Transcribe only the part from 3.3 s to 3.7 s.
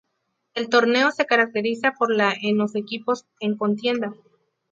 en